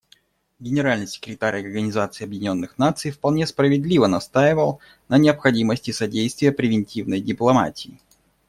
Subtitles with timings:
[0.59, 7.99] Генеральный секретарь Организации Объединенных Наций вполне справедливо настаивал на необходимости содействия превентивной дипломатии.